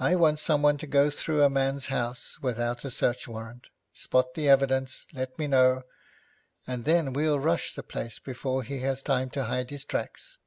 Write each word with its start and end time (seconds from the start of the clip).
'I 0.00 0.16
want 0.16 0.38
someone 0.40 0.76
to 0.78 0.88
go 0.88 1.08
through 1.08 1.44
a 1.44 1.48
man's 1.48 1.86
house 1.86 2.36
without 2.42 2.84
a 2.84 2.90
search 2.90 3.28
warrant, 3.28 3.68
spot 3.94 4.34
the 4.34 4.48
evidence, 4.48 5.06
let 5.12 5.38
me 5.38 5.46
know, 5.46 5.84
and 6.66 6.84
then 6.84 7.12
we'll 7.12 7.38
rush 7.38 7.72
the 7.72 7.84
place 7.84 8.18
before 8.18 8.64
he 8.64 8.80
has 8.80 9.04
time 9.04 9.30
to 9.30 9.44
hide 9.44 9.70
his 9.70 9.84
tracks.' 9.84 10.38